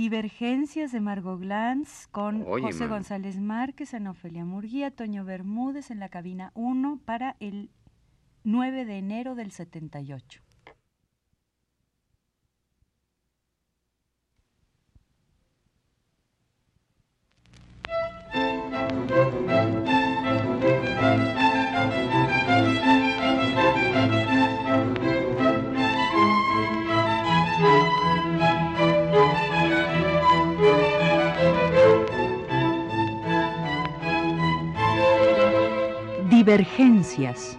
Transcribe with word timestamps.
Divergencias 0.00 0.92
de 0.92 1.00
Margot 1.00 1.38
Glantz 1.38 2.06
con 2.06 2.42
José 2.42 2.86
González 2.86 3.38
Márquez, 3.38 3.92
Ana 3.92 4.12
Ofelia 4.12 4.46
Murguía, 4.46 4.90
Toño 4.90 5.26
Bermúdez 5.26 5.90
en 5.90 5.98
la 5.98 6.08
cabina 6.08 6.52
1 6.54 7.00
para 7.04 7.36
el 7.38 7.68
9 8.42 8.86
de 8.86 8.96
enero 8.96 9.34
del 9.34 9.50
78. 9.50 10.40
Divergencias. 36.50 37.56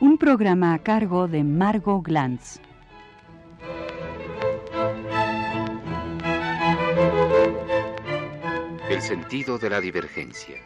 Un 0.00 0.18
programa 0.18 0.74
a 0.74 0.80
cargo 0.80 1.28
de 1.28 1.44
Margot 1.44 2.02
Glantz. 2.02 2.58
El 8.90 9.00
sentido 9.00 9.58
de 9.58 9.70
la 9.70 9.80
divergencia. 9.80 10.56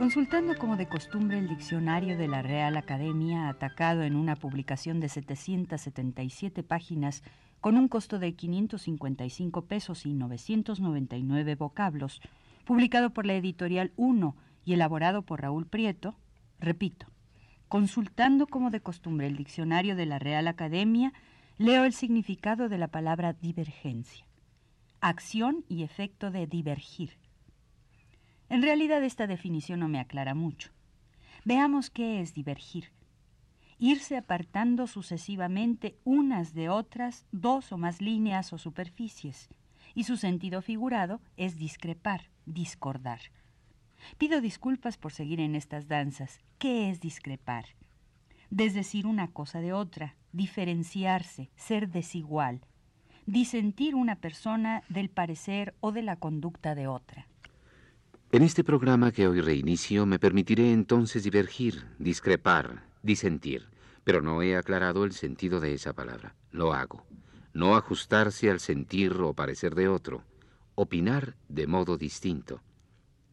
Consultando 0.00 0.56
como 0.56 0.78
de 0.78 0.88
costumbre 0.88 1.38
el 1.38 1.46
diccionario 1.46 2.16
de 2.16 2.26
la 2.26 2.40
Real 2.40 2.78
Academia, 2.78 3.50
atacado 3.50 4.02
en 4.02 4.16
una 4.16 4.34
publicación 4.34 4.98
de 4.98 5.10
777 5.10 6.62
páginas 6.62 7.22
con 7.60 7.76
un 7.76 7.86
costo 7.86 8.18
de 8.18 8.32
555 8.32 9.66
pesos 9.66 10.06
y 10.06 10.14
999 10.14 11.54
vocablos, 11.54 12.22
publicado 12.64 13.10
por 13.10 13.26
la 13.26 13.34
editorial 13.34 13.92
1 13.96 14.34
y 14.64 14.72
elaborado 14.72 15.20
por 15.20 15.42
Raúl 15.42 15.66
Prieto, 15.66 16.16
repito, 16.58 17.06
consultando 17.68 18.46
como 18.46 18.70
de 18.70 18.80
costumbre 18.80 19.26
el 19.26 19.36
diccionario 19.36 19.96
de 19.96 20.06
la 20.06 20.18
Real 20.18 20.48
Academia, 20.48 21.12
leo 21.58 21.84
el 21.84 21.92
significado 21.92 22.70
de 22.70 22.78
la 22.78 22.88
palabra 22.88 23.34
divergencia, 23.34 24.24
acción 25.02 25.62
y 25.68 25.82
efecto 25.82 26.30
de 26.30 26.46
divergir 26.46 27.18
en 28.50 28.62
realidad 28.62 29.02
esta 29.02 29.26
definición 29.26 29.80
no 29.80 29.88
me 29.88 30.00
aclara 30.00 30.34
mucho. 30.34 30.70
Veamos 31.44 31.88
qué 31.88 32.20
es 32.20 32.34
divergir. 32.34 32.90
Irse 33.78 34.16
apartando 34.16 34.86
sucesivamente 34.86 35.96
unas 36.04 36.52
de 36.52 36.68
otras 36.68 37.26
dos 37.32 37.72
o 37.72 37.78
más 37.78 38.02
líneas 38.02 38.52
o 38.52 38.58
superficies, 38.58 39.48
y 39.94 40.04
su 40.04 40.16
sentido 40.16 40.60
figurado 40.60 41.20
es 41.36 41.56
discrepar, 41.56 42.28
discordar. 42.44 43.20
Pido 44.18 44.40
disculpas 44.40 44.98
por 44.98 45.12
seguir 45.12 45.40
en 45.40 45.54
estas 45.54 45.88
danzas. 45.88 46.40
¿Qué 46.58 46.90
es 46.90 47.00
discrepar? 47.00 47.66
Desdecir 48.50 49.06
una 49.06 49.28
cosa 49.28 49.60
de 49.60 49.72
otra, 49.72 50.16
diferenciarse, 50.32 51.50
ser 51.54 51.88
desigual, 51.88 52.60
disentir 53.26 53.94
una 53.94 54.16
persona 54.16 54.82
del 54.88 55.08
parecer 55.08 55.74
o 55.80 55.92
de 55.92 56.02
la 56.02 56.16
conducta 56.16 56.74
de 56.74 56.88
otra. 56.88 57.26
En 58.32 58.44
este 58.44 58.62
programa 58.62 59.10
que 59.10 59.26
hoy 59.26 59.40
reinicio 59.40 60.06
me 60.06 60.20
permitiré 60.20 60.72
entonces 60.72 61.24
divergir, 61.24 61.84
discrepar, 61.98 62.84
disentir, 63.02 63.66
pero 64.04 64.22
no 64.22 64.40
he 64.40 64.56
aclarado 64.56 65.04
el 65.04 65.10
sentido 65.10 65.58
de 65.58 65.74
esa 65.74 65.94
palabra. 65.94 66.36
Lo 66.52 66.72
hago. 66.72 67.04
No 67.54 67.74
ajustarse 67.74 68.48
al 68.48 68.60
sentir 68.60 69.14
o 69.14 69.34
parecer 69.34 69.74
de 69.74 69.88
otro, 69.88 70.22
opinar 70.76 71.34
de 71.48 71.66
modo 71.66 71.98
distinto. 71.98 72.62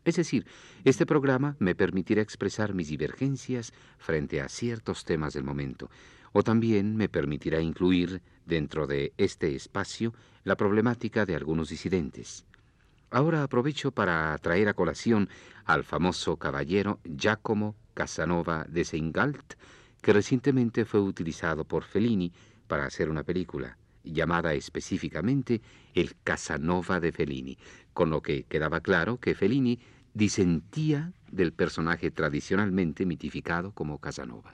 Es 0.04 0.16
decir, 0.16 0.48
este 0.84 1.06
programa 1.06 1.56
me 1.60 1.76
permitirá 1.76 2.24
expresar 2.24 2.74
mis 2.74 2.88
divergencias 2.88 3.74
frente 4.00 4.42
a 4.42 4.50
ciertos 4.50 5.06
temas 5.06 5.36
del 5.36 5.44
momento, 5.44 5.92
o 6.32 6.42
también 6.42 6.96
me 6.96 7.08
permitirá 7.08 7.62
incluir 7.62 8.24
dentro 8.48 8.88
de 8.88 9.14
este 9.18 9.56
espacio 9.56 10.16
la 10.44 10.56
problemática 10.56 11.28
de 11.28 11.36
algunos 11.36 11.70
disidentes. 11.70 12.48
Ahora 13.10 13.44
aprovecho 13.44 13.92
para 13.92 14.38
traer 14.40 14.68
a 14.68 14.74
colación 14.74 15.30
al 15.64 15.86
famoso 15.86 16.36
caballero 16.36 17.00
Giacomo 17.06 17.76
Casanova 17.94 18.66
de 18.68 18.84
Seingalt, 18.84 19.54
que 20.02 20.12
recientemente 20.12 20.84
fue 20.84 21.00
utilizado 21.00 21.64
por 21.64 21.84
Fellini 21.84 22.34
para 22.68 22.86
hacer 22.86 23.10
una 23.10 23.24
película 23.24 23.78
llamada 24.04 24.54
específicamente 24.54 25.62
El 25.94 26.16
Casanova 26.24 27.00
de 27.00 27.14
Fellini, 27.14 27.58
con 27.94 28.10
lo 28.10 28.22
que 28.22 28.44
quedaba 28.44 28.82
claro 28.82 29.20
que 29.20 29.36
Fellini 29.36 29.80
disentía 30.14 31.14
del 31.32 31.54
personaje 31.54 32.12
tradicionalmente 32.12 33.06
mitificado 33.06 33.72
como 33.72 34.00
Casanova. 34.00 34.54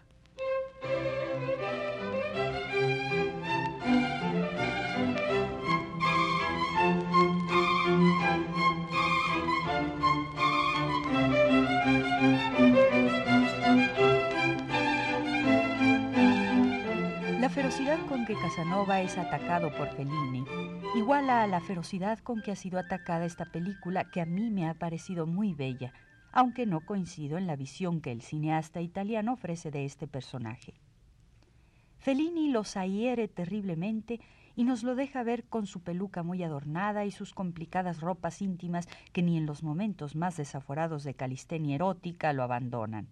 Casanova 18.36 19.02
es 19.02 19.18
atacado 19.18 19.72
por 19.76 19.90
Fellini 19.90 20.46
iguala 20.96 21.44
a 21.44 21.48
la 21.48 21.62
ferocidad 21.62 22.20
con 22.20 22.42
que 22.42 22.52
ha 22.52 22.56
sido 22.56 22.80
atacada 22.80 23.26
esta 23.26 23.46
película 23.46 24.10
que 24.12 24.22
a 24.22 24.26
mí 24.26 24.50
me 24.50 24.68
ha 24.68 24.74
parecido 24.74 25.26
muy 25.28 25.54
bella, 25.54 25.94
aunque 26.32 26.66
no 26.66 26.82
coincido 26.82 27.38
en 27.38 27.48
la 27.48 27.56
visión 27.56 28.02
que 28.02 28.12
el 28.12 28.22
cineasta 28.22 28.82
italiano 28.82 29.34
ofrece 29.34 29.72
de 29.72 29.86
este 29.86 30.08
personaje. 30.08 30.74
Fellini 32.00 32.50
los 32.50 32.76
ahiere 32.76 33.28
terriblemente 33.28 34.20
y 34.56 34.64
nos 34.64 34.84
lo 34.84 34.96
deja 34.96 35.24
ver 35.24 35.46
con 35.46 35.68
su 35.68 35.82
peluca 35.82 36.24
muy 36.24 36.44
adornada 36.44 37.06
y 37.06 37.12
sus 37.12 37.34
complicadas 37.34 38.02
ropas 38.02 38.42
íntimas 38.42 38.88
que 39.12 39.22
ni 39.22 39.38
en 39.38 39.46
los 39.46 39.64
momentos 39.64 40.16
más 40.16 40.38
desaforados 40.38 41.04
de 41.04 41.14
calistenia 41.14 41.76
erótica 41.76 42.34
lo 42.34 42.44
abandonan. 42.44 43.08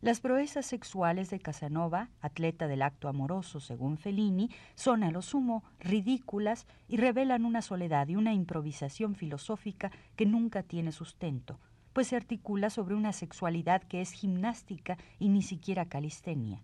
Las 0.00 0.20
proezas 0.20 0.64
sexuales 0.64 1.28
de 1.28 1.40
Casanova, 1.40 2.08
atleta 2.20 2.68
del 2.68 2.82
acto 2.82 3.08
amoroso 3.08 3.58
según 3.58 3.98
Fellini, 3.98 4.48
son 4.76 5.02
a 5.02 5.10
lo 5.10 5.22
sumo 5.22 5.64
ridículas 5.80 6.68
y 6.86 6.98
revelan 6.98 7.44
una 7.44 7.62
soledad 7.62 8.06
y 8.06 8.14
una 8.14 8.32
improvisación 8.32 9.16
filosófica 9.16 9.90
que 10.14 10.24
nunca 10.24 10.62
tiene 10.62 10.92
sustento, 10.92 11.58
pues 11.92 12.06
se 12.06 12.16
articula 12.16 12.70
sobre 12.70 12.94
una 12.94 13.12
sexualidad 13.12 13.82
que 13.82 14.00
es 14.00 14.12
gimnástica 14.12 14.98
y 15.18 15.30
ni 15.30 15.42
siquiera 15.42 15.86
calistenia. 15.86 16.62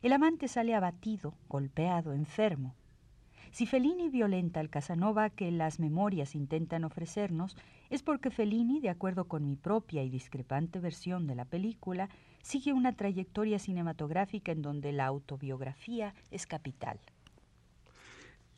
El 0.00 0.14
amante 0.14 0.48
sale 0.48 0.74
abatido, 0.74 1.34
golpeado, 1.50 2.14
enfermo. 2.14 2.74
Si 3.50 3.66
Fellini 3.66 4.08
violenta 4.08 4.60
al 4.60 4.70
Casanova 4.70 5.28
que 5.28 5.50
las 5.50 5.78
memorias 5.78 6.34
intentan 6.34 6.84
ofrecernos, 6.84 7.54
es 7.90 8.02
porque 8.02 8.30
Fellini, 8.30 8.80
de 8.80 8.90
acuerdo 8.90 9.26
con 9.26 9.46
mi 9.46 9.56
propia 9.56 10.02
y 10.02 10.10
discrepante 10.10 10.80
versión 10.80 11.26
de 11.26 11.34
la 11.34 11.44
película, 11.44 12.08
sigue 12.42 12.72
una 12.72 12.96
trayectoria 12.96 13.58
cinematográfica 13.58 14.52
en 14.52 14.62
donde 14.62 14.92
la 14.92 15.06
autobiografía 15.06 16.14
es 16.30 16.46
capital. 16.46 16.98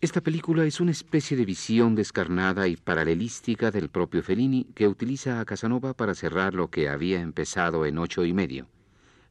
Esta 0.01 0.21
película 0.21 0.65
es 0.65 0.81
una 0.81 0.91
especie 0.91 1.39
de 1.39 1.47
visión 1.47 1.95
descarnada 1.95 2.69
y 2.69 2.77
paralelística 2.77 3.71
del 3.71 3.89
propio 3.89 4.23
Fellini 4.23 4.65
que 4.75 4.89
utiliza 4.89 5.41
a 5.41 5.45
Casanova 5.47 5.95
para 5.95 6.15
cerrar 6.15 6.53
lo 6.53 6.69
que 6.69 6.91
había 6.91 7.21
empezado 7.21 7.87
en 7.87 7.97
ocho 7.97 8.25
y 8.27 8.35
medio. 8.35 8.69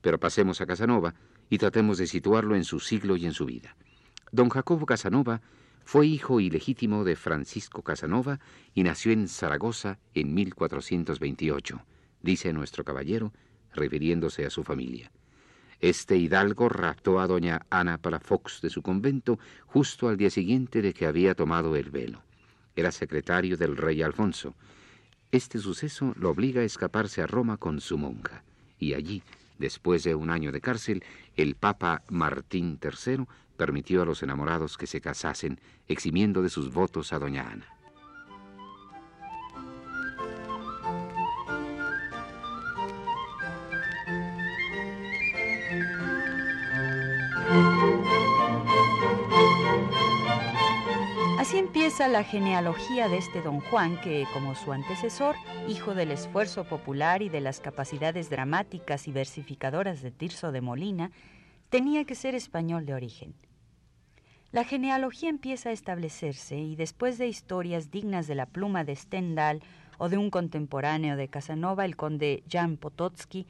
Pero 0.02 0.19
pasemos 0.19 0.62
a 0.62 0.66
Casanova 0.66 1.14
y 1.50 1.60
tratemos 1.60 2.00
de 2.00 2.08
situarlo 2.08 2.56
en 2.56 2.64
su 2.64 2.80
siglo 2.80 3.16
y 3.16 3.28
en 3.28 3.34
su 3.34 3.46
vida. 3.46 3.75
Don 4.31 4.50
Jacobo 4.50 4.88
Casanova 4.88 5.42
fue 5.86 6.08
hijo 6.08 6.40
ilegítimo 6.40 7.04
de 7.04 7.16
Francisco 7.16 7.84
Casanova 7.84 8.40
y 8.74 8.82
nació 8.82 9.12
en 9.12 9.28
Zaragoza 9.28 10.00
en 10.16 10.34
1428, 10.34 11.86
dice 12.22 12.52
nuestro 12.54 12.84
caballero, 12.84 13.32
refiriéndose 13.72 14.46
a 14.46 14.50
su 14.50 14.64
familia. 14.64 15.12
Este 15.80 16.18
hidalgo 16.18 16.70
raptó 16.70 17.20
a 17.20 17.28
doña 17.28 17.68
Ana 17.70 18.00
Palafox 18.00 18.62
de 18.62 18.72
su 18.72 18.82
convento 18.82 19.38
justo 19.68 20.10
al 20.10 20.18
día 20.18 20.32
siguiente 20.32 20.82
de 20.82 20.92
que 20.92 21.06
había 21.06 21.36
tomado 21.36 21.76
el 21.76 21.92
velo. 21.92 22.24
Era 22.76 22.92
secretario 22.92 23.56
del 23.56 23.78
rey 23.78 24.02
Alfonso. 24.02 24.56
Este 25.31 25.60
suceso 25.60 26.16
lo 26.18 26.31
obliga 26.31 26.62
a 26.62 26.66
escaparse 26.66 27.22
a 27.22 27.28
Roma 27.28 27.58
con 27.58 27.80
su 27.80 28.00
monja, 28.00 28.44
y 28.80 28.96
allí, 28.96 29.22
Después 29.57 30.04
de 30.04 30.16
un 30.16 30.30
año 30.30 30.52
de 30.52 30.62
cárcel, 30.62 31.04
el 31.36 31.56
Papa 31.56 32.04
Martín 32.10 32.80
III 32.81 33.25
permitió 33.57 34.02
a 34.02 34.06
los 34.06 34.22
enamorados 34.22 34.78
que 34.78 34.88
se 34.88 35.02
casasen, 35.02 35.60
eximiendo 35.88 36.42
de 36.42 36.50
sus 36.50 36.74
votos 36.74 37.13
a 37.13 37.19
doña 37.19 37.50
Ana. 37.50 37.68
La 51.97 52.24
genealogía 52.24 53.09
de 53.09 53.18
este 53.18 53.42
don 53.42 53.62
Juan 53.62 54.00
que, 54.00 54.25
como 54.31 54.53
su 54.53 54.71
antecesor, 54.71 55.36
hijo 55.68 55.95
del 55.95 56.12
esfuerzo 56.12 56.63
popular 56.63 57.21
y 57.21 57.30
de 57.30 57.42
las 57.42 57.59
capacidades 57.59 58.30
dramáticas 58.30 59.07
y 59.07 59.12
versificadoras 59.12 60.01
de 60.01 60.12
Tirso 60.12 60.51
de 60.51 60.62
Molina, 60.62 61.12
tenía 61.69 62.06
que 62.06 62.13
ser 62.13 62.36
español 62.36 62.86
de 62.86 62.94
origen. 62.94 63.33
La 64.51 64.63
genealogía 64.65 65.30
empieza 65.30 65.69
a 65.69 65.71
establecerse 65.71 66.57
y 66.57 66.75
después 66.75 67.18
de 67.18 67.27
historias 67.27 67.92
dignas 67.92 68.27
de 68.27 68.36
la 68.36 68.45
pluma 68.45 68.83
de 68.83 68.95
Stendhal 68.95 69.63
o 69.97 70.07
de 70.07 70.18
un 70.18 70.30
contemporáneo 70.30 71.18
de 71.18 71.27
Casanova, 71.27 71.86
el 71.86 71.95
conde 71.95 72.44
Jan 72.50 72.77
Potocki, 72.77 73.47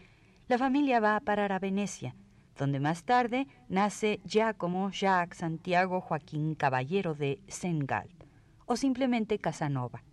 la 0.48 0.58
familia 0.58 1.00
va 1.00 1.18
a 1.18 1.22
parar 1.22 1.52
a 1.52 1.60
Venecia, 1.60 2.16
donde 2.58 2.80
más 2.80 3.04
tarde 3.04 3.48
nace 3.68 4.22
Giacomo 4.24 4.92
Jacques 4.92 5.38
Santiago 5.40 6.00
Joaquín 6.00 6.56
Caballero 6.56 7.14
de 7.16 7.42
Sengalt, 7.48 8.15
o 8.66 8.76
simplemente 8.76 9.40
Casanova. 9.40 10.04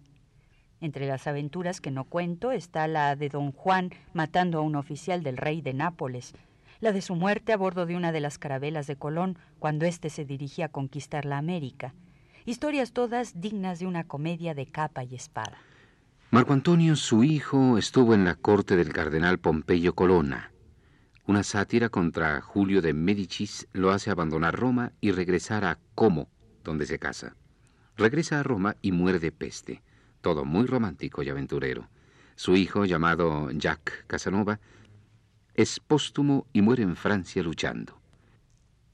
Entre 0.81 1.07
las 1.07 1.27
aventuras 1.27 1.81
que 1.81 1.91
no 1.91 2.05
cuento 2.05 2.53
está 2.53 2.87
la 2.89 3.15
de 3.17 3.29
don 3.29 3.53
Juan 3.53 3.91
matando 4.13 4.59
a 4.59 4.63
un 4.63 4.77
oficial 4.77 5.23
del 5.23 5.37
rey 5.37 5.63
de 5.63 5.75
Nápoles, 5.75 6.35
la 6.81 6.93
de 6.93 7.03
su 7.03 7.15
muerte 7.15 7.53
a 7.53 7.57
bordo 7.57 7.87
de 7.87 7.97
una 7.97 8.11
de 8.13 8.21
las 8.21 8.39
carabelas 8.39 8.87
de 8.87 8.97
Colón 8.97 9.39
cuando 9.59 9.87
éste 9.87 10.11
se 10.11 10.25
dirigía 10.25 10.67
a 10.67 10.71
conquistar 10.71 11.25
la 11.25 11.39
América. 11.39 11.95
Historias 12.45 12.93
todas 12.93 13.41
dignas 13.41 13.79
de 13.79 13.87
una 13.87 14.05
comedia 14.05 14.55
de 14.55 14.67
capa 14.67 15.05
y 15.05 15.15
espada. 15.15 15.59
Marco 16.31 16.53
Antonio, 16.53 16.97
su 16.97 17.23
hijo, 17.23 17.79
estuvo 17.79 18.15
en 18.15 18.25
la 18.25 18.35
corte 18.35 18.75
del 18.75 18.93
cardenal 18.93 19.39
Pompeyo 19.39 19.95
Colonna 19.95 20.53
una 21.25 21.45
sátira 21.45 21.89
contra 21.89 22.41
Julio 22.41 22.83
de 22.83 22.95
Médicis 22.95 23.69
lo 23.73 23.91
hace 23.91 24.11
abandonar 24.11 24.55
Roma 24.55 24.93
y 25.01 25.13
regresar 25.13 25.65
a 25.65 25.79
Como, 25.95 26.29
donde 26.65 26.85
se 26.85 26.99
casa. 26.99 27.37
Regresa 27.97 28.41
a 28.41 28.43
Roma 28.43 28.77
y 28.83 28.93
muere 28.93 29.19
de 29.19 29.33
peste. 29.33 29.83
Todo 30.21 30.45
muy 30.45 30.67
romántico 30.67 31.23
y 31.23 31.29
aventurero. 31.29 31.89
Su 32.37 32.57
hijo, 32.57 32.85
llamado 32.85 33.51
Jacques 33.51 34.05
Casanova, 34.07 34.61
es 35.55 35.81
póstumo 35.81 36.47
y 36.53 36.63
muere 36.63 36.83
en 36.83 36.97
Francia 36.97 37.43
luchando. 37.43 38.01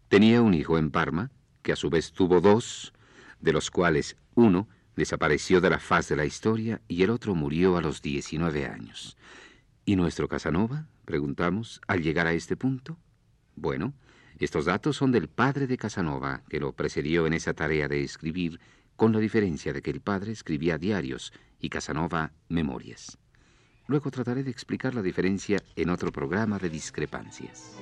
Tenía 0.08 0.42
un 0.42 0.54
hijo 0.54 0.78
en 0.78 0.90
Parma, 0.90 1.30
que 1.62 1.72
a 1.72 1.76
su 1.76 1.90
vez 1.90 2.12
tuvo 2.12 2.40
dos, 2.40 2.92
de 3.40 3.52
los 3.52 3.70
cuales 3.70 4.16
uno 4.34 4.68
desapareció 4.96 5.60
de 5.60 5.70
la 5.70 5.78
faz 5.78 6.08
de 6.08 6.16
la 6.16 6.24
historia 6.24 6.80
y 6.88 7.02
el 7.02 7.10
otro 7.10 7.34
murió 7.34 7.76
a 7.76 7.80
los 7.80 8.02
19 8.02 8.66
años. 8.66 9.16
¿Y 9.84 9.96
nuestro 9.96 10.28
Casanova? 10.28 10.86
Preguntamos 11.04 11.80
al 11.86 12.02
llegar 12.02 12.26
a 12.26 12.32
este 12.32 12.56
punto. 12.56 12.98
Bueno, 13.54 13.94
estos 14.38 14.64
datos 14.64 14.96
son 14.96 15.12
del 15.12 15.28
padre 15.28 15.66
de 15.66 15.76
Casanova, 15.76 16.42
que 16.48 16.60
lo 16.60 16.72
precedió 16.72 17.26
en 17.26 17.32
esa 17.32 17.54
tarea 17.54 17.88
de 17.88 18.02
escribir, 18.02 18.60
con 18.98 19.12
la 19.12 19.20
diferencia 19.20 19.72
de 19.72 19.80
que 19.80 19.92
el 19.92 20.00
padre 20.00 20.32
escribía 20.32 20.76
diarios 20.76 21.32
y 21.60 21.68
Casanova 21.68 22.32
memorias. 22.48 23.16
Luego 23.86 24.10
trataré 24.10 24.42
de 24.42 24.50
explicar 24.50 24.92
la 24.92 25.02
diferencia 25.02 25.62
en 25.76 25.90
otro 25.90 26.10
programa 26.10 26.58
de 26.58 26.68
discrepancias. 26.68 27.76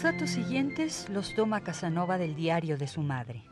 Los 0.00 0.14
datos 0.14 0.30
siguientes 0.30 1.10
los 1.10 1.34
toma 1.34 1.60
Casanova 1.60 2.16
del 2.16 2.34
diario 2.34 2.78
de 2.78 2.86
su 2.86 3.02
madre. 3.02 3.42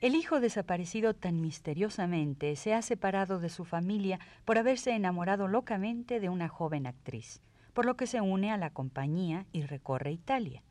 El 0.00 0.16
hijo 0.16 0.40
desaparecido 0.40 1.14
tan 1.14 1.40
misteriosamente 1.40 2.56
se 2.56 2.74
ha 2.74 2.82
separado 2.82 3.38
de 3.38 3.48
su 3.48 3.64
familia 3.64 4.18
por 4.44 4.58
haberse 4.58 4.90
enamorado 4.90 5.46
locamente 5.46 6.18
de 6.18 6.28
una 6.28 6.48
joven 6.48 6.84
actriz, 6.84 7.40
por 7.74 7.86
lo 7.86 7.96
que 7.96 8.08
se 8.08 8.20
une 8.20 8.50
a 8.50 8.56
la 8.56 8.70
compañía 8.70 9.46
y 9.52 9.62
recorre 9.62 10.10
Italia. 10.10 10.64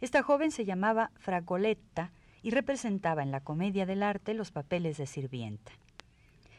Esta 0.00 0.24
joven 0.24 0.50
se 0.50 0.64
llamaba 0.64 1.12
Fragoletta 1.14 2.10
y 2.42 2.50
representaba 2.50 3.22
en 3.22 3.30
la 3.30 3.42
comedia 3.42 3.86
del 3.86 4.02
arte 4.02 4.34
los 4.34 4.50
papeles 4.50 4.96
de 4.96 5.06
sirvienta. 5.06 5.70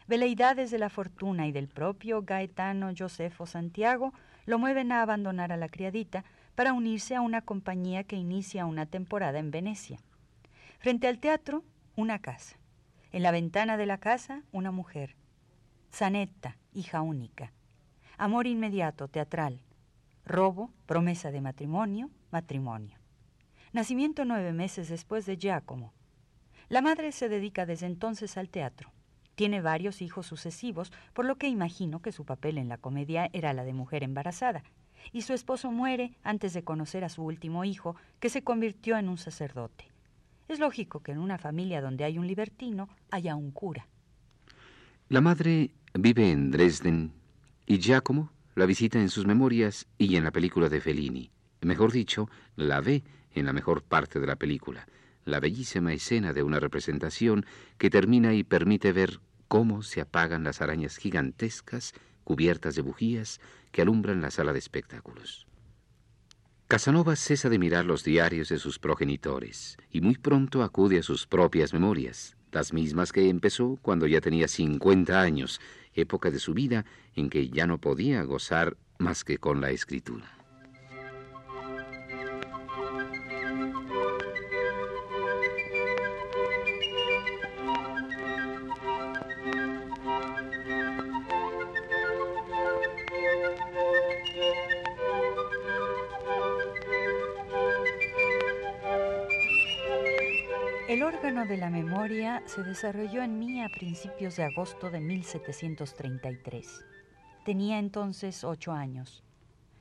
Veleidades 0.07 0.69
de 0.69 0.77
la 0.77 0.89
fortuna 0.89 1.47
y 1.47 1.51
del 1.51 1.67
propio 1.67 2.21
Gaetano 2.21 2.91
Josefo 2.95 3.47
Santiago 3.47 4.13
lo 4.45 4.59
mueven 4.59 4.91
a 4.91 5.01
abandonar 5.01 5.51
a 5.51 5.57
la 5.57 5.67
criadita 5.67 6.23
para 6.53 6.73
unirse 6.73 7.15
a 7.15 7.21
una 7.21 7.41
compañía 7.41 8.03
que 8.03 8.15
inicia 8.15 8.67
una 8.67 8.85
temporada 8.85 9.39
en 9.39 9.49
Venecia. 9.49 9.99
Frente 10.77 11.07
al 11.07 11.19
teatro, 11.19 11.63
una 11.95 12.19
casa. 12.19 12.57
En 13.11 13.23
la 13.23 13.31
ventana 13.31 13.77
de 13.77 13.87
la 13.87 13.97
casa, 13.97 14.43
una 14.51 14.71
mujer. 14.71 15.15
Zanetta, 15.91 16.57
hija 16.71 17.01
única. 17.01 17.51
Amor 18.17 18.45
inmediato, 18.45 19.07
teatral. 19.07 19.61
Robo, 20.23 20.71
promesa 20.85 21.31
de 21.31 21.41
matrimonio, 21.41 22.11
matrimonio. 22.29 22.99
Nacimiento 23.73 24.23
nueve 24.23 24.53
meses 24.53 24.89
después 24.89 25.25
de 25.25 25.37
Giacomo. 25.37 25.93
La 26.69 26.81
madre 26.81 27.11
se 27.11 27.27
dedica 27.27 27.65
desde 27.65 27.87
entonces 27.87 28.37
al 28.37 28.49
teatro. 28.49 28.94
Tiene 29.35 29.61
varios 29.61 30.01
hijos 30.01 30.25
sucesivos, 30.25 30.91
por 31.13 31.25
lo 31.25 31.35
que 31.35 31.47
imagino 31.47 32.01
que 32.01 32.11
su 32.11 32.25
papel 32.25 32.57
en 32.57 32.69
la 32.69 32.77
comedia 32.77 33.29
era 33.33 33.53
la 33.53 33.63
de 33.63 33.73
mujer 33.73 34.03
embarazada, 34.03 34.63
y 35.11 35.21
su 35.21 35.33
esposo 35.33 35.71
muere 35.71 36.17
antes 36.23 36.53
de 36.53 36.63
conocer 36.63 37.03
a 37.03 37.09
su 37.09 37.23
último 37.23 37.63
hijo, 37.63 37.95
que 38.19 38.29
se 38.29 38.43
convirtió 38.43 38.97
en 38.97 39.09
un 39.09 39.17
sacerdote. 39.17 39.85
Es 40.47 40.59
lógico 40.59 41.01
que 41.01 41.11
en 41.11 41.17
una 41.17 41.37
familia 41.37 41.81
donde 41.81 42.03
hay 42.03 42.17
un 42.17 42.27
libertino 42.27 42.87
haya 43.11 43.35
un 43.35 43.51
cura. 43.51 43.87
La 45.09 45.21
madre 45.21 45.71
vive 45.93 46.31
en 46.31 46.51
Dresden 46.51 47.13
y 47.65 47.79
Giacomo 47.79 48.31
la 48.55 48.65
visita 48.65 48.99
en 48.99 49.09
sus 49.09 49.25
memorias 49.25 49.85
y 49.97 50.15
en 50.15 50.23
la 50.23 50.31
película 50.31 50.69
de 50.69 50.79
Fellini. 50.81 51.29
Mejor 51.61 51.91
dicho, 51.91 52.29
la 52.55 52.79
ve 52.79 53.03
en 53.33 53.45
la 53.45 53.53
mejor 53.53 53.83
parte 53.83 54.19
de 54.19 54.27
la 54.27 54.37
película, 54.37 54.87
la 55.25 55.39
bellísima 55.39 55.93
escena 55.93 56.31
de 56.31 56.43
una 56.43 56.59
representación 56.59 57.45
que 57.77 57.89
termina 57.89 58.33
y 58.33 58.43
permite 58.43 58.93
ver 58.93 59.19
cómo 59.47 59.83
se 59.83 60.01
apagan 60.01 60.43
las 60.43 60.61
arañas 60.61 60.97
gigantescas 60.97 61.93
cubiertas 62.23 62.75
de 62.75 62.81
bujías 62.81 63.39
que 63.71 63.81
alumbran 63.81 64.21
la 64.21 64.31
sala 64.31 64.53
de 64.53 64.59
espectáculos. 64.59 65.47
Casanova 66.67 67.15
cesa 67.15 67.47
de 67.49 67.59
mirar 67.59 67.85
los 67.85 68.03
diarios 68.03 68.49
de 68.49 68.57
sus 68.57 68.79
progenitores 68.79 69.77
y 69.91 70.01
muy 70.01 70.15
pronto 70.17 70.63
acude 70.63 70.97
a 70.97 71.03
sus 71.03 71.27
propias 71.27 71.73
memorias, 71.73 72.35
las 72.51 72.73
mismas 72.73 73.11
que 73.11 73.29
empezó 73.29 73.77
cuando 73.81 74.07
ya 74.07 74.19
tenía 74.19 74.47
50 74.47 75.21
años, 75.21 75.61
época 75.93 76.31
de 76.31 76.39
su 76.39 76.53
vida 76.55 76.85
en 77.15 77.29
que 77.29 77.49
ya 77.49 77.67
no 77.67 77.79
podía 77.79 78.23
gozar 78.23 78.77
más 78.97 79.23
que 79.23 79.37
con 79.37 79.61
la 79.61 79.69
escritura. 79.69 80.44
El 100.87 101.01
órgano 101.01 101.47
de 101.47 101.57
la 101.57 101.71
memoria 101.71 102.43
se 102.45 102.61
desarrolló 102.61 103.23
en 103.23 103.39
mí 103.39 103.59
a 103.63 103.69
principios 103.69 104.35
de 104.35 104.43
agosto 104.43 104.91
de 104.91 104.99
1733. 104.99 106.85
Tenía 107.43 107.79
entonces 107.79 108.43
ocho 108.43 108.71
años. 108.71 109.23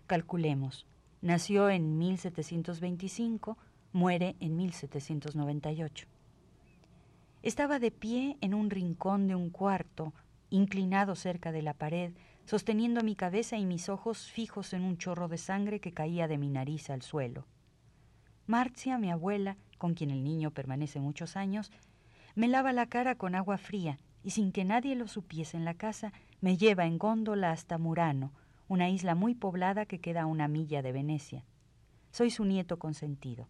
Calculemos, 0.07 0.87
nació 1.21 1.69
en 1.69 1.99
1725, 1.99 3.59
muere 3.93 4.35
en 4.41 4.57
1798. 4.57 6.07
Estaba 7.43 7.79
de 7.79 7.91
pie 7.91 8.39
en 8.41 8.55
un 8.55 8.71
rincón 8.71 9.27
de 9.29 9.35
un 9.35 9.51
cuarto, 9.51 10.15
inclinado 10.49 11.17
cerca 11.17 11.53
de 11.53 11.61
la 11.61 11.75
pared, 11.75 12.13
sosteniendo 12.47 13.03
mi 13.03 13.15
cabeza 13.15 13.59
y 13.59 13.67
mis 13.67 13.91
ojos 13.91 14.31
fijos 14.31 14.73
en 14.73 14.83
un 14.83 14.97
chorro 14.97 15.29
de 15.29 15.37
sangre 15.37 15.81
que 15.81 15.93
caía 15.93 16.29
de 16.29 16.39
mi 16.39 16.49
nariz 16.49 16.89
al 16.89 17.03
suelo. 17.03 17.45
Marcia, 18.47 18.97
mi 18.97 19.11
abuela, 19.11 19.59
con 19.79 19.95
quien 19.95 20.11
el 20.11 20.25
niño 20.25 20.51
permanece 20.51 21.01
muchos 21.01 21.37
años, 21.37 21.71
me 22.35 22.49
lava 22.49 22.73
la 22.73 22.87
cara 22.87 23.15
con 23.15 23.35
agua 23.35 23.59
fría 23.59 23.99
y 24.23 24.31
sin 24.31 24.53
que 24.53 24.65
nadie 24.65 24.97
lo 24.97 25.07
supiese 25.07 25.57
en 25.57 25.65
la 25.65 25.75
casa, 25.75 26.13
me 26.41 26.57
lleva 26.57 26.87
en 26.87 26.99
góndola 26.99 27.51
hasta 27.53 27.79
Murano, 27.79 28.33
una 28.69 28.89
isla 28.89 29.15
muy 29.15 29.35
poblada 29.35 29.87
que 29.87 30.01
queda 30.01 30.23
a 30.23 30.27
una 30.27 30.49
milla 30.49 30.83
de 30.83 30.93
Venecia. 30.93 31.45
Soy 32.11 32.31
su 32.31 32.45
nieto 32.45 32.79
consentido. 32.79 33.49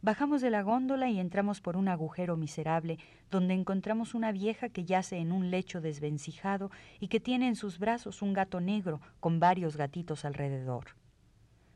Bajamos 0.00 0.40
de 0.40 0.50
la 0.50 0.62
góndola 0.62 1.10
y 1.10 1.18
entramos 1.18 1.60
por 1.60 1.76
un 1.76 1.88
agujero 1.88 2.36
miserable 2.36 2.98
donde 3.30 3.54
encontramos 3.54 4.14
una 4.14 4.30
vieja 4.30 4.68
que 4.68 4.84
yace 4.84 5.18
en 5.18 5.32
un 5.32 5.50
lecho 5.50 5.80
desvencijado 5.80 6.70
y 7.00 7.08
que 7.08 7.18
tiene 7.18 7.48
en 7.48 7.56
sus 7.56 7.80
brazos 7.80 8.22
un 8.22 8.32
gato 8.32 8.60
negro 8.60 9.00
con 9.18 9.40
varios 9.40 9.76
gatitos 9.76 10.24
alrededor. 10.24 10.94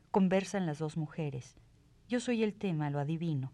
Conversan 0.09 0.65
las 0.65 0.79
dos 0.79 0.95
mujeres. 0.95 1.57
Yo 2.13 2.19
soy 2.19 2.43
el 2.43 2.53
tema, 2.53 2.91
lo 2.91 2.99
adivino. 2.99 3.51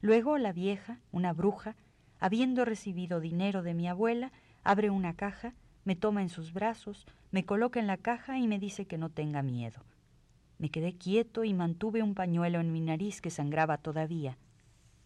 Luego 0.00 0.38
la 0.38 0.52
vieja, 0.52 1.00
una 1.10 1.32
bruja, 1.32 1.74
habiendo 2.20 2.64
recibido 2.64 3.18
dinero 3.18 3.64
de 3.64 3.74
mi 3.74 3.88
abuela, 3.88 4.30
abre 4.62 4.90
una 4.90 5.16
caja, 5.16 5.54
me 5.84 5.96
toma 5.96 6.22
en 6.22 6.28
sus 6.28 6.52
brazos, 6.52 7.04
me 7.32 7.44
coloca 7.44 7.80
en 7.80 7.88
la 7.88 7.96
caja 7.96 8.38
y 8.38 8.46
me 8.46 8.60
dice 8.60 8.86
que 8.86 8.96
no 8.96 9.10
tenga 9.10 9.42
miedo. 9.42 9.82
Me 10.58 10.70
quedé 10.70 10.96
quieto 10.96 11.42
y 11.42 11.52
mantuve 11.52 12.00
un 12.00 12.14
pañuelo 12.14 12.60
en 12.60 12.70
mi 12.70 12.80
nariz 12.80 13.20
que 13.20 13.30
sangraba 13.30 13.78
todavía. 13.78 14.38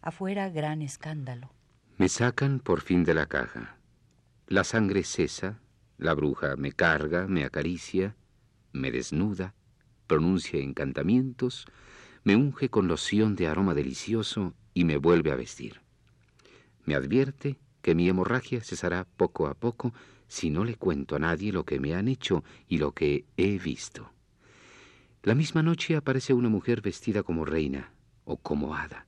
Afuera 0.02 0.50
gran 0.50 0.83
escándalo. 0.83 1.54
Me 1.97 2.11
sacan 2.11 2.61
por 2.61 2.83
fin 2.83 3.04
de 3.04 3.14
la 3.14 3.25
caja. 3.25 3.78
La 4.47 4.62
sangre 4.62 5.04
cesa, 5.04 5.62
la 5.97 6.12
bruja 6.12 6.54
me 6.57 6.73
carga, 6.73 7.26
me 7.28 7.45
acaricia, 7.45 8.14
me 8.75 8.90
desnuda, 8.90 9.54
pronuncia 10.07 10.61
encantamientos, 10.61 11.66
me 12.25 12.37
unge 12.37 12.69
con 12.69 12.89
loción 12.89 13.37
de 13.37 13.47
aroma 13.47 13.75
delicioso 13.75 14.55
y 14.75 14.85
me 14.85 14.97
vuelve 14.97 15.31
a 15.33 15.37
vestir. 15.37 15.81
Me 16.85 16.95
advierte 16.95 17.59
que 17.83 17.95
mi 17.95 18.09
hemorragia 18.09 18.61
cesará 18.62 19.07
poco 19.17 19.47
a 19.47 19.55
poco 19.55 19.93
si 20.29 20.50
no 20.50 20.65
le 20.65 20.77
cuento 20.77 21.17
a 21.17 21.19
nadie 21.19 21.53
lo 21.53 21.65
que 21.65 21.81
me 21.81 21.95
han 21.95 22.09
hecho 22.09 22.45
y 22.69 22.79
lo 22.79 22.93
que 22.93 23.25
he 23.37 23.59
visto. 23.59 24.12
La 25.23 25.35
misma 25.35 25.62
noche 25.62 25.97
aparece 25.97 26.33
una 26.33 26.49
mujer 26.49 26.81
vestida 26.81 27.23
como 27.23 27.45
reina 27.45 27.93
o 28.25 28.37
como 28.37 28.75
hada, 28.75 29.07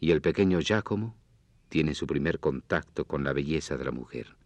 y 0.00 0.10
el 0.10 0.20
pequeño 0.20 0.60
Giacomo 0.60 1.16
tiene 1.68 1.94
su 1.94 2.06
primer 2.06 2.40
contacto 2.40 3.06
con 3.06 3.24
la 3.24 3.32
belleza 3.32 3.76
de 3.76 3.84
la 3.84 3.90
mujer, 3.90 4.36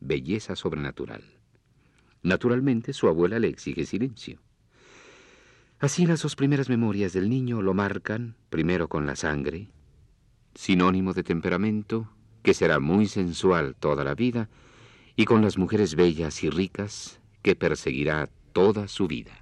belleza 0.00 0.56
sobrenatural. 0.56 1.22
Naturalmente 2.22 2.92
su 2.92 3.08
abuela 3.08 3.38
le 3.38 3.48
exige 3.48 3.84
silencio. 3.84 4.40
Así 5.82 6.06
las 6.06 6.22
dos 6.22 6.36
primeras 6.36 6.68
memorias 6.68 7.12
del 7.12 7.28
niño 7.28 7.60
lo 7.60 7.74
marcan, 7.74 8.36
primero 8.50 8.86
con 8.86 9.04
la 9.04 9.16
sangre, 9.16 9.66
sinónimo 10.54 11.12
de 11.12 11.24
temperamento, 11.24 12.08
que 12.44 12.54
será 12.54 12.78
muy 12.78 13.08
sensual 13.08 13.74
toda 13.74 14.04
la 14.04 14.14
vida, 14.14 14.48
y 15.16 15.24
con 15.24 15.42
las 15.42 15.58
mujeres 15.58 15.96
bellas 15.96 16.44
y 16.44 16.50
ricas, 16.50 17.20
que 17.42 17.56
perseguirá 17.56 18.30
toda 18.52 18.86
su 18.86 19.08
vida. 19.08 19.41